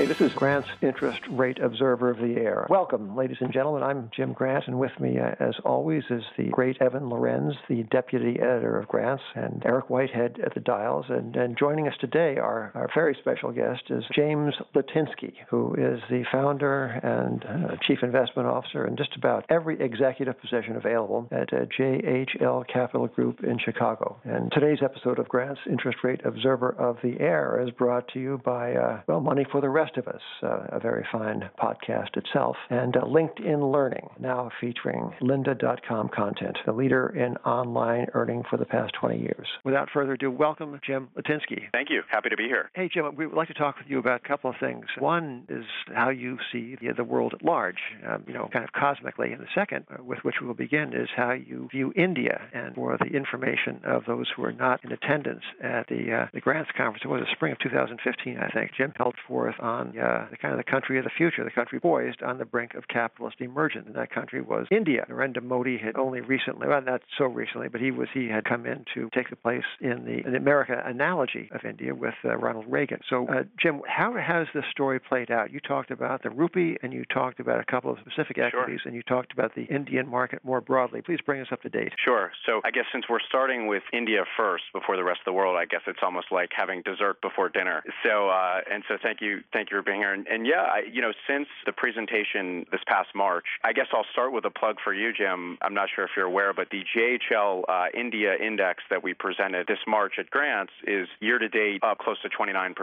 [0.00, 2.66] Hey, this is Grant's Interest Rate Observer of the Air.
[2.70, 3.82] Welcome, ladies and gentlemen.
[3.82, 7.82] I'm Jim Grant, and with me, uh, as always, is the great Evan Lorenz, the
[7.82, 11.04] deputy editor of Grants, and Eric Whitehead at the Dials.
[11.10, 16.00] And, and joining us today, our, our very special guest is James Litinsky, who is
[16.08, 21.52] the founder and uh, chief investment officer in just about every executive position available at
[21.52, 24.18] uh, JHL Capital Group in Chicago.
[24.24, 28.40] And today's episode of Grant's Interest Rate Observer of the Air is brought to you
[28.42, 32.16] by, uh, well, Money for the Rest Rest of Us, uh, a very fine podcast
[32.16, 38.56] itself, and uh, LinkedIn Learning, now featuring lynda.com content, the leader in online earning for
[38.56, 39.48] the past 20 years.
[39.64, 41.62] Without further ado, welcome, Jim Litinsky.
[41.72, 42.02] Thank you.
[42.08, 42.70] Happy to be here.
[42.74, 44.84] Hey, Jim, we would like to talk with you about a couple of things.
[44.98, 47.78] One is how you see the, the world at large,
[48.08, 49.32] um, you know, kind of cosmically.
[49.32, 52.76] And the second, uh, with which we will begin, is how you view India and
[52.76, 56.70] for the information of those who are not in attendance at the, uh, the Grants
[56.76, 57.02] Conference.
[57.04, 58.70] It was the spring of 2015, I think.
[58.76, 61.50] Jim held forth on on uh, the kind of the country of the future, the
[61.50, 63.86] country poised on the brink of capitalist emergence.
[63.86, 65.06] And that country was India.
[65.10, 68.66] Narendra Modi had only recently, well, not so recently, but he was he had come
[68.66, 72.36] in to take the place in the, in the America analogy of India with uh,
[72.36, 73.00] Ronald Reagan.
[73.08, 75.52] So, uh, Jim, how has this story played out?
[75.52, 78.88] You talked about the rupee, and you talked about a couple of specific equities, sure.
[78.88, 81.02] and you talked about the Indian market more broadly.
[81.02, 81.92] Please bring us up to date.
[82.04, 82.32] Sure.
[82.46, 85.56] So, I guess since we're starting with India first before the rest of the world,
[85.56, 87.82] I guess it's almost like having dessert before dinner.
[88.04, 90.12] So, uh, and so thank you, thank you for being here.
[90.12, 94.06] And, and yeah, I, you know, since the presentation this past March, I guess I'll
[94.12, 95.58] start with a plug for you, Jim.
[95.62, 99.66] I'm not sure if you're aware, but the JHL uh, India Index that we presented
[99.66, 102.74] this March at Grants is year to date up close to 29%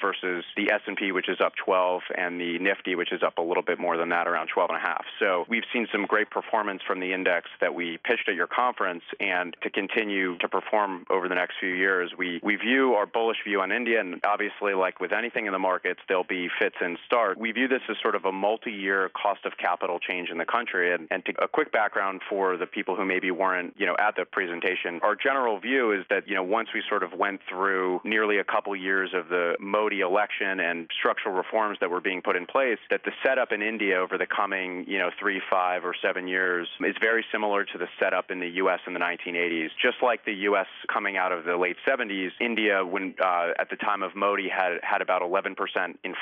[0.00, 3.62] versus the S&P, which is up 12, and the Nifty, which is up a little
[3.62, 5.04] bit more than that, around 12 and a half.
[5.18, 9.02] So we've seen some great performance from the index that we pitched at your conference,
[9.18, 13.38] and to continue to perform over the next few years, we we view our bullish
[13.44, 16.96] view on India, and obviously, like with anything in the markets, there'll be fits and
[17.04, 17.38] start.
[17.38, 20.94] We view this as sort of a multi-year cost of capital change in the country.
[20.94, 24.14] And, and to, a quick background for the people who maybe weren't, you know, at
[24.16, 25.00] the presentation.
[25.02, 28.44] Our general view is that, you know, once we sort of went through nearly a
[28.44, 32.78] couple years of the Modi election and structural reforms that were being put in place,
[32.90, 36.68] that the setup in India over the coming, you know, three, five, or seven years
[36.80, 38.78] is very similar to the setup in the U.S.
[38.86, 39.70] in the 1980s.
[39.82, 40.66] Just like the U.S.
[40.92, 44.78] coming out of the late 70s, India, when uh, at the time of Modi, had
[44.82, 45.56] had about 11%
[46.04, 46.19] inflation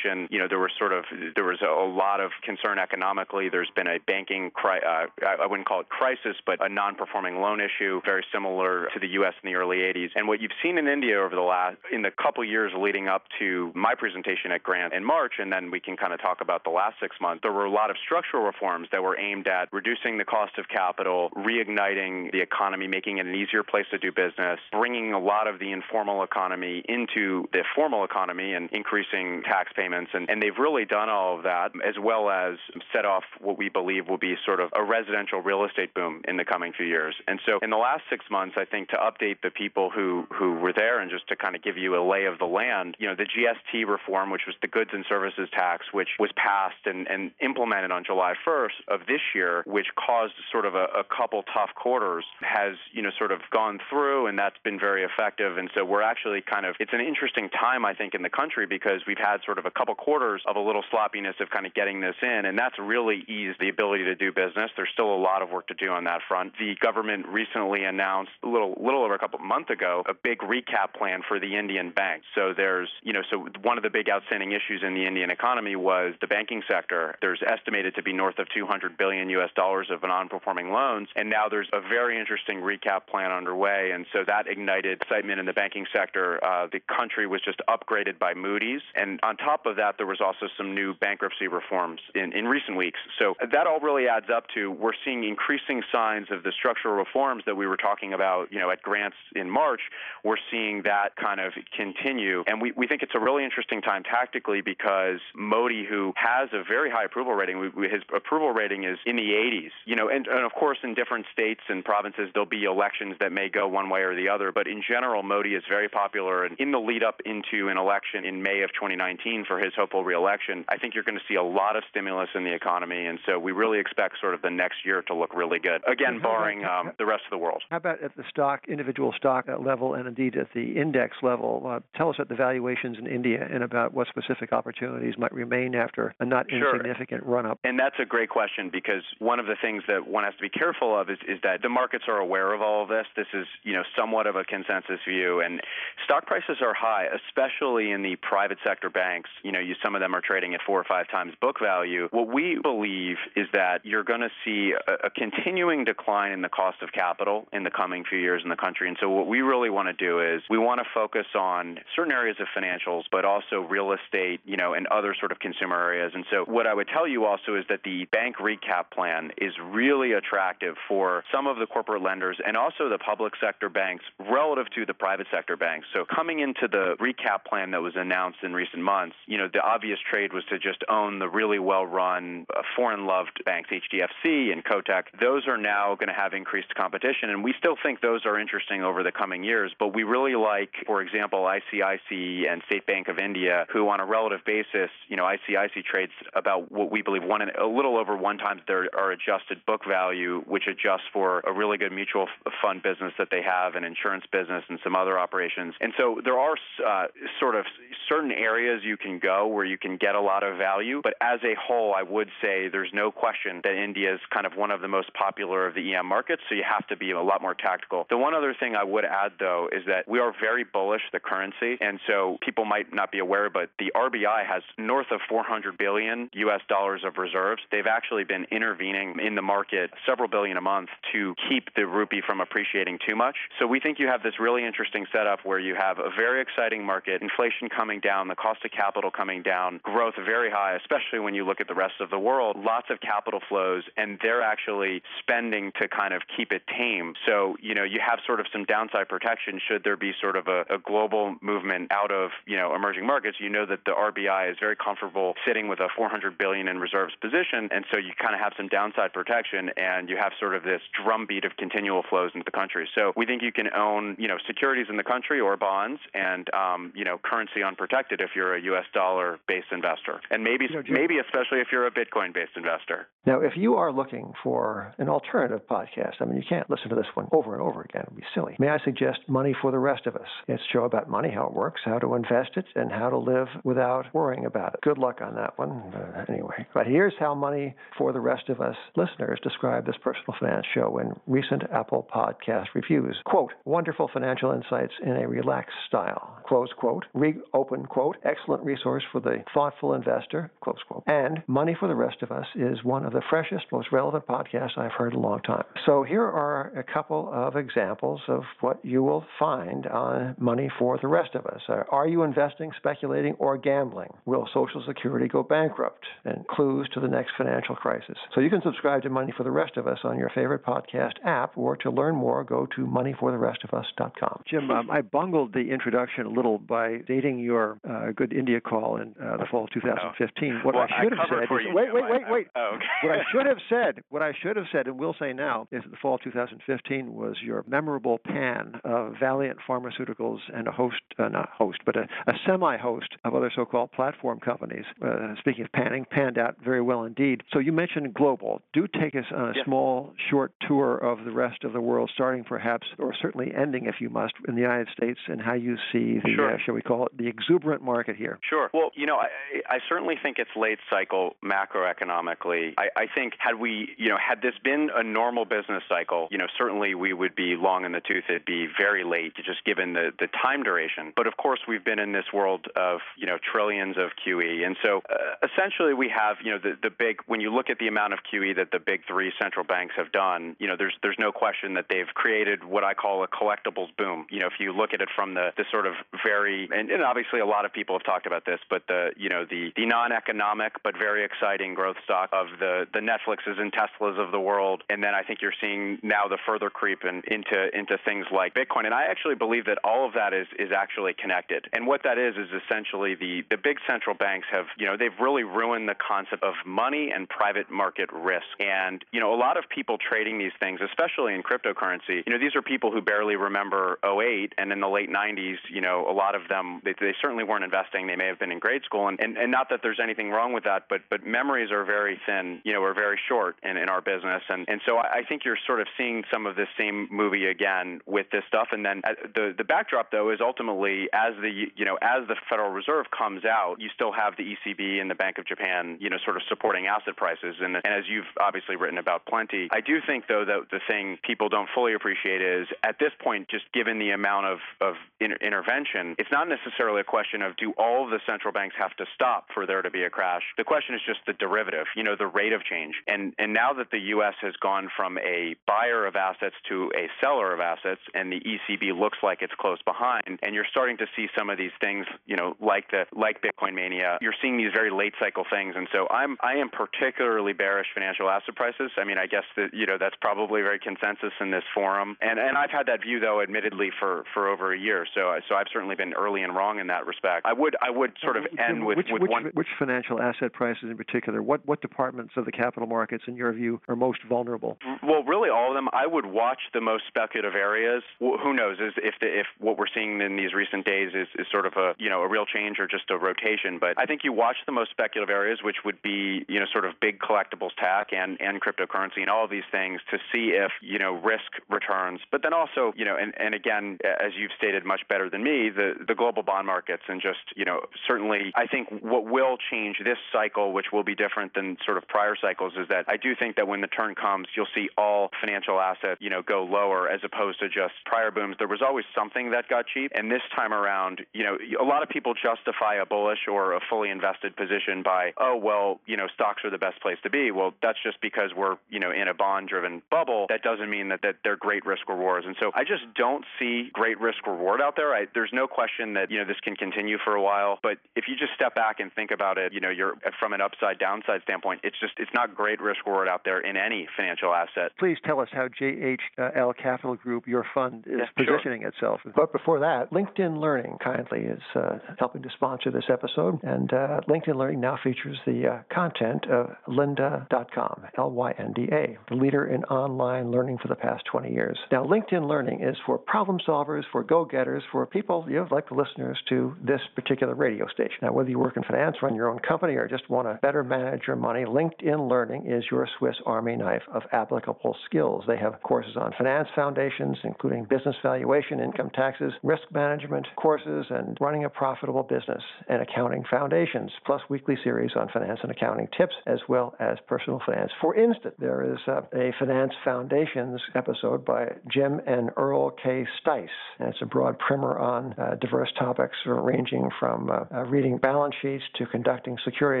[0.30, 1.04] you know, there was sort of
[1.34, 3.48] there was a lot of concern economically.
[3.48, 7.60] There's been a banking, cri- uh, I wouldn't call it crisis, but a non-performing loan
[7.60, 9.34] issue, very similar to the U.S.
[9.42, 10.10] in the early 80s.
[10.14, 13.24] And what you've seen in India over the last in the couple years leading up
[13.38, 16.64] to my presentation at Grant in March, and then we can kind of talk about
[16.64, 17.40] the last six months.
[17.42, 20.68] There were a lot of structural reforms that were aimed at reducing the cost of
[20.68, 25.46] capital, reigniting the economy, making it an easier place to do business, bringing a lot
[25.46, 30.58] of the informal economy into the formal economy, and increasing tax payments and, and they've
[30.58, 32.56] really done all of that, as well as
[32.92, 36.36] set off what we believe will be sort of a residential real estate boom in
[36.36, 37.14] the coming few years.
[37.26, 40.54] And so in the last six months, I think to update the people who, who
[40.54, 43.08] were there and just to kind of give you a lay of the land, you
[43.08, 47.08] know, the GST reform, which was the goods and services tax, which was passed and,
[47.08, 51.42] and implemented on July 1st of this year, which caused sort of a, a couple
[51.52, 55.58] tough quarters, has, you know, sort of gone through, and that's been very effective.
[55.58, 58.66] And so we're actually kind of, it's an interesting time, I think, in the country
[58.66, 61.74] because we've had sort of a couple quarters of a little sloppiness of kind of
[61.74, 64.70] getting this in, and that's really eased the ability to do business.
[64.76, 66.52] There's still a lot of work to do on that front.
[66.58, 70.94] The government recently announced a little, little over a couple months ago a big recap
[70.96, 72.26] plan for the Indian banks.
[72.34, 75.76] So there's, you know, so one of the big outstanding issues in the Indian economy
[75.76, 77.16] was the banking sector.
[77.20, 79.50] There's estimated to be north of 200 billion U.S.
[79.54, 84.24] dollars of non-performing loans, and now there's a very interesting recap plan underway, and so
[84.26, 86.42] that ignited excitement in the banking sector.
[86.44, 90.20] Uh, the country was just upgraded by Moody's, and on top of that there was
[90.20, 92.98] also some new bankruptcy reforms in, in recent weeks.
[93.16, 97.44] So that all really adds up to we're seeing increasing signs of the structural reforms
[97.46, 99.82] that we were talking about, you know, at grants in March.
[100.24, 102.42] We're seeing that kind of continue.
[102.48, 106.64] And we, we think it's a really interesting time tactically because Modi, who has a
[106.64, 110.26] very high approval rating, we, his approval rating is in the 80s, you know, and,
[110.26, 113.90] and of course in different states and provinces there'll be elections that may go one
[113.90, 117.04] way or the other, but in general Modi is very popular and in the lead
[117.04, 121.04] up into an election in May of 2019 for his hopeful reelection, I think you're
[121.04, 124.16] going to see a lot of stimulus in the economy, and so we really expect
[124.20, 125.82] sort of the next year to look really good.
[125.86, 127.62] Again, barring um, the rest of the world.
[127.70, 131.64] How about at the stock, individual stock level, and indeed at the index level?
[131.66, 135.74] Uh, tell us about the valuations in India and about what specific opportunities might remain
[135.74, 136.74] after a not sure.
[136.74, 137.58] insignificant run up.
[137.64, 140.48] And that's a great question because one of the things that one has to be
[140.48, 143.06] careful of is, is that the markets are aware of all of this.
[143.16, 145.60] This is, you know, somewhat of a consensus view, and
[146.04, 149.00] stock prices are high, especially in the private sector banks.
[149.42, 152.08] You know, you, some of them are trading at four or five times book value.
[152.10, 156.48] What we believe is that you're going to see a, a continuing decline in the
[156.48, 158.88] cost of capital in the coming few years in the country.
[158.88, 162.12] And so what we really want to do is we want to focus on certain
[162.12, 166.12] areas of financials, but also real estate, you know, and other sort of consumer areas.
[166.14, 169.52] And so what I would tell you also is that the bank recap plan is
[169.62, 174.66] really attractive for some of the corporate lenders and also the public sector banks relative
[174.74, 175.86] to the private sector banks.
[175.92, 179.60] So coming into the recap plan that was announced in recent months, you know, the
[179.60, 185.04] obvious trade was to just own the really well-run, uh, foreign-loved banks, HDFC and Kotak.
[185.20, 188.82] Those are now going to have increased competition, and we still think those are interesting
[188.82, 189.72] over the coming years.
[189.78, 194.06] But we really like, for example, ICICI and State Bank of India, who on a
[194.06, 198.16] relative basis, you know, ICICI trades about what we believe one and a little over
[198.16, 202.26] one times their our adjusted book value, which adjusts for a really good mutual
[202.62, 205.74] fund business that they have, an insurance business, and some other operations.
[205.80, 206.56] And so there are
[206.86, 207.06] uh,
[207.38, 207.64] sort of
[208.08, 211.00] certain areas you can go where you can get a lot of value.
[211.02, 214.56] But as a whole, I would say there's no question that India is kind of
[214.56, 216.42] one of the most popular of the EM markets.
[216.48, 218.06] So you have to be a lot more tactical.
[218.10, 221.20] The one other thing I would add, though, is that we are very bullish the
[221.20, 225.78] currency, and so people might not be aware, but the RBI has north of 400
[225.78, 226.60] billion U.S.
[226.68, 227.62] dollars of reserves.
[227.70, 232.22] They've actually been intervening in the market several billion a month to keep the rupee
[232.26, 233.36] from appreciating too much.
[233.60, 236.84] So we think you have this really interesting setup where you have a very exciting
[236.84, 241.34] market, inflation coming down, the cost of capital coming down, growth very high, especially when
[241.34, 245.02] you look at the rest of the world, lots of capital flows, and they're actually
[245.18, 247.14] spending to kind of keep it tame.
[247.26, 250.48] So, you know, you have sort of some downside protection should there be sort of
[250.48, 253.36] a, a global movement out of, you know, emerging markets.
[253.38, 257.14] You know that the RBI is very comfortable sitting with a 400 billion in reserves
[257.20, 260.62] position, and so you kind of have some downside protection, and you have sort of
[260.62, 262.88] this drumbeat of continual flows into the country.
[262.94, 266.48] So we think you can own, you know, securities in the country or bonds, and
[266.54, 268.84] um, you know, currency unprotected if you're a U.S.
[268.92, 273.08] dollar-based investor, and maybe you know, maybe especially if you're a Bitcoin-based investor.
[273.26, 276.94] Now, if you are looking for an alternative podcast, I mean, you can't listen to
[276.94, 278.56] this one over and over again; it'd be silly.
[278.58, 280.28] May I suggest Money for the Rest of Us?
[280.48, 283.18] It's a show about money, how it works, how to invest it, and how to
[283.18, 284.80] live without worrying about it.
[284.82, 285.70] Good luck on that one.
[285.70, 290.34] Uh, anyway, but here's how Money for the Rest of Us listeners describe this personal
[290.38, 293.16] finance show in recent Apple Podcast reviews.
[293.24, 296.38] Quote: Wonderful financial insights in a relaxed style.
[296.46, 297.04] Close quote.
[297.14, 298.16] Reopen quote.
[298.24, 300.50] Excellent resource for the thoughtful investor.
[300.62, 301.04] Close quote.
[301.06, 304.76] And Money for the Rest of Us is one of the freshest, most relevant podcasts
[304.76, 305.64] I've heard in a long time.
[305.86, 310.98] So here are a couple of examples of what you will find on Money for
[310.98, 311.60] the Rest of Us.
[311.68, 314.10] Uh, are you investing, speculating, or gambling?
[314.24, 316.04] Will Social Security go bankrupt?
[316.24, 318.16] And clues to the next financial crisis.
[318.34, 321.14] So you can subscribe to Money for the Rest of Us on your favorite podcast
[321.24, 324.42] app, or to learn more, go to moneyfortherestofus.com.
[324.48, 328.96] Jim, um, I bungled the introduction a little by dating your uh, good India call
[328.96, 330.60] in uh, the fall of 2015.
[330.64, 332.46] What well, I should I have said is, wait, wait, wait, wait.
[332.56, 332.86] Oh, okay.
[333.04, 335.82] what I should have said, what I should have said, and will say now, is
[335.82, 340.96] that the fall of 2015 was your memorable pan of Valeant Pharmaceuticals and a host,
[341.18, 344.84] uh, not host, but a, a semi-host of other so-called platform companies.
[345.04, 347.42] Uh, speaking of panning, panned out very well indeed.
[347.52, 348.62] So you mentioned global.
[348.72, 349.64] Do take us on a yes.
[349.66, 353.96] small, short tour of the rest of the world, starting perhaps, or certainly ending, if
[354.00, 356.54] you must, in the United States, and how you see the, sure.
[356.54, 358.29] uh, shall we call it, the exuberant market here.
[358.48, 358.70] Sure.
[358.72, 359.28] Well, you know, I,
[359.68, 362.74] I certainly think it's late cycle macroeconomically.
[362.78, 366.38] I, I think had we, you know, had this been a normal business cycle, you
[366.38, 368.24] know, certainly we would be long in the tooth.
[368.28, 371.12] It'd be very late, just given the the time duration.
[371.16, 374.76] But of course, we've been in this world of you know trillions of QE, and
[374.82, 377.88] so uh, essentially we have you know the the big when you look at the
[377.88, 381.18] amount of QE that the big three central banks have done, you know, there's there's
[381.18, 384.26] no question that they've created what I call a collectibles boom.
[384.30, 385.94] You know, if you look at it from the the sort of
[386.24, 389.28] very and, and obviously a lot of people have talked about this, but the you
[389.28, 394.18] know the the non-economic but very exciting growth stock of the the Netflixes and Teslas
[394.18, 397.68] of the world, and then I think you're seeing now the further creep in, into
[397.76, 401.14] into things like Bitcoin, and I actually believe that all of that is is actually
[401.14, 401.66] connected.
[401.72, 405.18] And what that is is essentially the the big central banks have you know they've
[405.20, 408.46] really ruined the concept of money and private market risk.
[408.58, 412.38] And you know a lot of people trading these things, especially in cryptocurrency, you know
[412.38, 416.12] these are people who barely remember 08 and in the late 90s, you know a
[416.12, 418.09] lot of them they, they certainly weren't investing.
[418.10, 420.52] They may have been in grade school, and, and and not that there's anything wrong
[420.52, 422.60] with that, but but memories are very thin.
[422.64, 425.44] You know, we're very short in, in our business, and and so I, I think
[425.44, 428.68] you're sort of seeing some of this same movie again with this stuff.
[428.72, 432.34] And then uh, the the backdrop though is ultimately as the you know as the
[432.48, 436.10] Federal Reserve comes out, you still have the ECB and the Bank of Japan, you
[436.10, 437.56] know, sort of supporting asset prices.
[437.60, 441.18] And, and as you've obviously written about plenty, I do think though that the thing
[441.22, 445.38] people don't fully appreciate is at this point, just given the amount of, of inter-
[445.40, 449.04] intervention, it's not necessarily a question of do all of the central banks have to
[449.14, 450.42] stop for there to be a crash.
[450.56, 452.94] The question is just the derivative, you know, the rate of change.
[453.06, 454.34] And and now that the U.S.
[454.40, 458.98] has gone from a buyer of assets to a seller of assets, and the ECB
[458.98, 462.36] looks like it's close behind, and you're starting to see some of these things, you
[462.36, 464.18] know, like the like Bitcoin mania.
[464.20, 468.28] You're seeing these very late cycle things, and so I'm I am particularly bearish financial
[468.28, 468.90] asset prices.
[468.96, 472.38] I mean, I guess that you know that's probably very consensus in this forum, and
[472.38, 475.06] and I've had that view though, admittedly, for for over a year.
[475.14, 477.46] So so I've certainly been early and wrong in that respect.
[477.46, 479.44] I would I would sort of end with which, with which, one.
[479.54, 481.42] which financial asset prices in particular?
[481.42, 484.78] What what departments of the capital markets, in your view, are most vulnerable?
[485.02, 485.88] Well, really, all of them.
[485.92, 488.02] I would watch the most speculative areas.
[488.18, 488.78] Who knows?
[488.80, 491.74] Is if the, if what we're seeing in these recent days is, is sort of
[491.76, 493.78] a you know a real change or just a rotation.
[493.78, 496.84] But I think you watch the most speculative areas, which would be you know sort
[496.84, 500.72] of big collectibles tech and and cryptocurrency and all of these things to see if
[500.82, 502.20] you know risk returns.
[502.30, 505.70] But then also you know and and again, as you've stated much better than me,
[505.70, 507.69] the the global bond markets and just you know
[508.06, 512.06] certainly I think what will change this cycle, which will be different than sort of
[512.08, 515.30] prior cycles, is that I do think that when the turn comes, you'll see all
[515.40, 518.56] financial assets you know go lower as opposed to just prior booms.
[518.58, 522.02] There was always something that got cheap, and this time around, you know, a lot
[522.02, 526.26] of people justify a bullish or a fully invested position by, oh well, you know,
[526.32, 527.50] stocks are the best place to be.
[527.50, 530.46] Well, that's just because we're you know in a bond-driven bubble.
[530.48, 533.90] That doesn't mean that that they're great risk rewards, and so I just don't see
[533.92, 535.14] great risk reward out there.
[535.14, 538.24] I, there's no question that you know this can continue for a while, but if
[538.28, 541.40] you just step back and think about it, you know, you're from an upside downside
[541.42, 544.92] standpoint, it's just it's not great risk reward out there in any financial asset.
[544.98, 548.56] Please tell us how JHL Capital Group, your fund, is Yeah, sure.
[548.56, 549.20] positioning itself.
[549.34, 554.20] But before that, LinkedIn Learning kindly is uh, helping to sponsor this episode, and uh,
[554.28, 560.78] LinkedIn Learning now features the uh, content of lynda.com, L-Y-N-D-A, the leader in online learning
[560.80, 561.78] for the past 20 years.
[561.92, 565.94] Now, LinkedIn Learning is for problem solvers, for go-getters, for people you know, like the
[565.94, 568.18] listeners to this particular radio station.
[568.22, 570.82] Now, whether you work in finance, run your own company, or just want to better
[570.82, 575.44] manage your money, LinkedIn Learning is your Swiss Army knife of applicable skills.
[575.46, 581.36] They have courses on finance foundations, including business valuation, income taxes, risk management courses, and
[581.40, 586.34] running a profitable business, and accounting foundations, plus weekly series on finance and accounting tips,
[586.46, 587.90] as well as personal finance.
[588.00, 593.26] For instance, there is uh, a Finance Foundations episode by Jim and Earl K.
[593.40, 593.68] Stice.
[593.98, 598.54] And it's a broad primer on uh, diverse topics ranging from uh, uh, reading balance
[598.60, 600.00] sheets to conducting security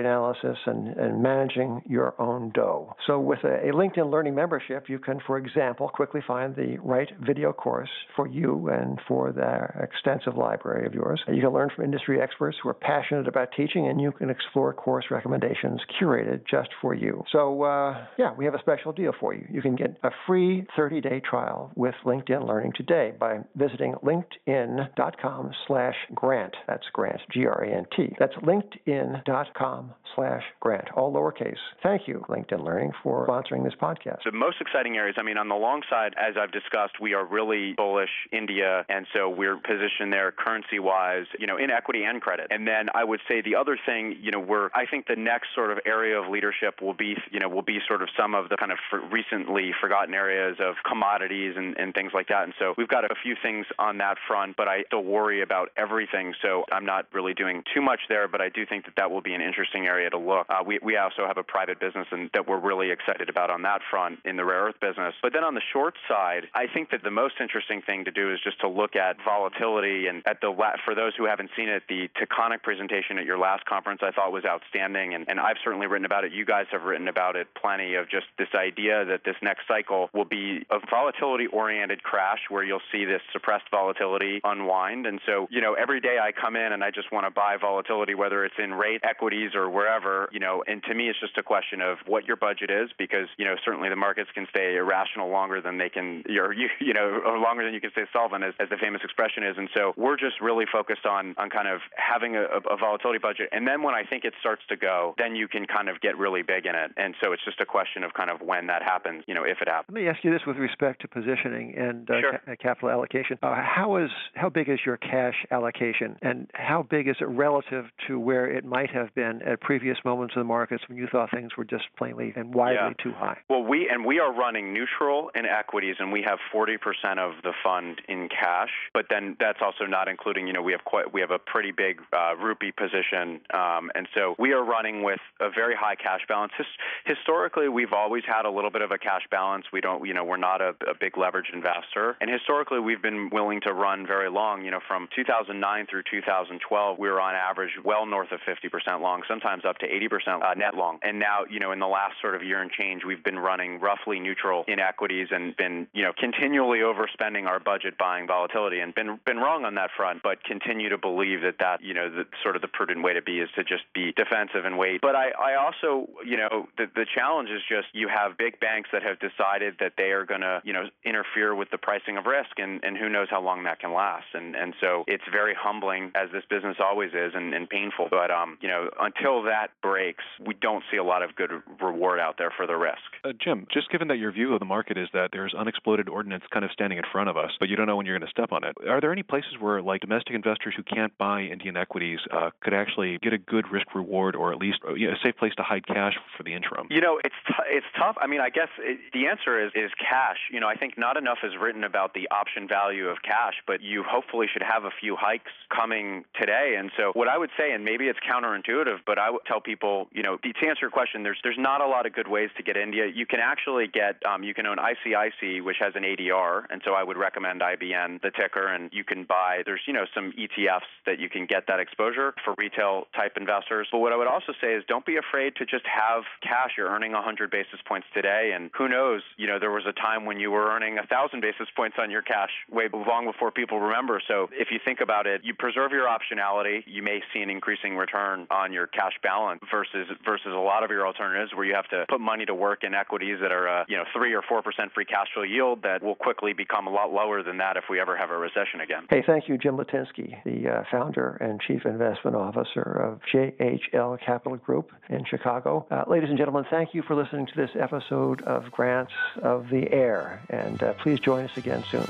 [0.00, 2.94] analysis and, and managing your own dough.
[3.06, 7.08] So, with a, a LinkedIn Learning membership, you can, for example, quickly find the right
[7.24, 11.20] video course for you and for the extensive library of yours.
[11.28, 14.72] You can learn from industry experts who are passionate about teaching, and you can explore
[14.72, 17.22] course recommendations curated just for you.
[17.32, 19.46] So, uh, yeah, we have a special deal for you.
[19.50, 25.94] You can get a free 30-day trial with LinkedIn Learning today by visiting linkedin.com slash
[26.14, 26.54] grant.
[26.66, 28.16] That's grant, G-R-A-N-T.
[28.18, 31.56] That's linkedin.com slash grant, all lowercase.
[31.82, 34.18] Thank you, LinkedIn Learning, for sponsoring this podcast.
[34.24, 37.24] The most exciting areas, I mean, on the long side, as I've discussed, we are
[37.24, 42.20] really bullish India, and so we're positioned there currency wise, you know, in equity and
[42.20, 42.48] credit.
[42.50, 45.48] And then I would say the other thing, you know, we're, I think the next
[45.54, 48.48] sort of area of leadership will be, you know, will be sort of some of
[48.48, 52.44] the kind of for recently forgotten areas of commodities and, and things like that.
[52.44, 55.68] And so we've got a few things on that front, but I still worry about
[55.76, 56.34] everything.
[56.42, 59.20] So I'm not really doing too much there, but I do think that that will
[59.20, 60.46] be an interesting area to look.
[60.48, 63.62] Uh, we, we also have a private business and that we're really excited about on
[63.62, 65.14] that front in the rare earth business.
[65.22, 68.32] But then on the short side, I think that the most interesting thing to do
[68.32, 71.68] is just to look at volatility and at the la- for those who haven't seen
[71.68, 75.56] it, the Taconic presentation at your last conference I thought was outstanding, and, and I've
[75.64, 76.32] certainly written about it.
[76.32, 80.10] You guys have written about it plenty of just this idea that this next cycle
[80.12, 85.06] will be a volatility-oriented crash where you'll see this suppressed volatility unwind.
[85.06, 87.56] And so, you know, every day I come in and I just want to buy
[87.60, 90.62] volatility, whether it's in rate, equities, or wherever, you know.
[90.66, 93.54] And to me, it's just a question of what your budget is, because you know
[93.64, 97.38] certainly the markets can stay irrational longer than they can, or you, you know, or
[97.38, 99.56] longer than you can stay solvent, as, as the famous expression is.
[99.58, 103.48] And so we're just really focused on on kind of having a, a volatility budget,
[103.52, 106.16] and then when I think it starts to go, then you can kind of get
[106.18, 106.92] really big in it.
[106.96, 109.58] And so it's just a question of kind of when that happens, you know, if
[109.60, 109.94] it happens.
[109.94, 112.40] Let me ask you this with respect to positioning and uh, Sure.
[112.44, 113.38] ca- capital allocation.
[113.42, 117.86] Uh, how is how big is your cash allocation, and how big is it relative
[118.06, 121.30] to where it might have been at previous moments in the markets when you thought
[121.30, 122.92] things were just plainly and widely Yeah.
[123.02, 123.38] too high?
[123.48, 127.52] Well, we and we are running neutral in equities, and we have 40% of the
[127.62, 128.70] fund in cash.
[128.92, 131.72] But then that's also not including, you know, we have quite we have a pretty
[131.72, 136.20] big uh, rupee position, um, and so we are running with a very high cash
[136.28, 136.52] balance.
[136.56, 136.66] His,
[137.04, 139.66] historically, we've always had a little bit of a cash balance.
[139.72, 143.30] We don't, you know, we're not a, a big leveraged investor, and historically, we've been
[143.30, 144.64] willing to run very long.
[144.64, 149.22] You know, from 2009 through 2012, we were on average well north of 50% long,
[149.28, 150.98] sometimes up to 80% uh, net long.
[151.02, 153.80] And now, you know, in the last sort of year and change, we've been running
[153.80, 158.94] roughly neutral in equities and been, you know, continually overspending our budget buying volatility and
[158.94, 162.24] been been wrong on that front, but continue to believe that that, you know, the
[162.42, 165.00] sort of the prudent way to be is to just be defensive and wait.
[165.00, 168.90] But I, I also, you know, the, the challenge is just you have big banks
[168.92, 172.26] that have decided that they are going to, you know, interfere with the pricing of
[172.26, 174.26] risk, and, and who knows how long that can last.
[174.34, 178.08] And and so it's very humbling, as this business always is, and, and painful.
[178.10, 181.50] But um, you know, until that breaks, we don't see a lot of good
[181.80, 182.98] reward out there for the risk.
[183.24, 186.44] Uh, Jim, just given that your view of the market is that there's unexploded ordnance
[186.52, 188.30] kind of standing in front of us, but you don't know when you're going to
[188.30, 191.76] step on it, are there any places where, like domestic investors who can't buy Indian
[191.76, 195.14] equities, uh, could actually get a good risk reward, or at least uh, you know,
[195.14, 196.86] a safe place to hide cash for the interim?
[196.90, 198.16] You know, it's t- it's tough.
[198.20, 200.38] I mean, I guess it, the answer is is cash.
[200.50, 203.80] You know, I think not enough is written about the option value of cash, but
[203.80, 206.59] you hopefully should have a few hikes coming today.
[206.78, 210.08] And so, what I would say, and maybe it's counterintuitive, but I would tell people,
[210.12, 212.62] you know, to answer your question, there's there's not a lot of good ways to
[212.62, 213.06] get India.
[213.12, 216.92] You can actually get, um, you can own ICICI, which has an ADR, and so
[216.92, 219.62] I would recommend IBN, the ticker, and you can buy.
[219.64, 223.88] There's you know some ETFs that you can get that exposure for retail type investors.
[223.90, 226.72] But what I would also say is don't be afraid to just have cash.
[226.76, 229.22] You're earning 100 basis points today, and who knows?
[229.36, 232.22] You know, there was a time when you were earning 1,000 basis points on your
[232.22, 234.20] cash way long before people remember.
[234.26, 236.49] So if you think about it, you preserve your optionality.
[236.86, 240.90] You may see an increasing return on your cash balance versus versus a lot of
[240.90, 243.84] your alternatives where you have to put money to work in equities that are uh,
[243.88, 246.90] you know three or four percent free cash flow yield that will quickly become a
[246.90, 249.06] lot lower than that if we ever have a recession again.
[249.08, 254.56] Hey, thank you, Jim Litinsky, the uh, founder and chief investment officer of JHL Capital
[254.56, 255.86] Group in Chicago.
[255.90, 259.90] Uh, ladies and gentlemen, thank you for listening to this episode of Grants of the
[259.92, 262.08] Air, and uh, please join us again soon.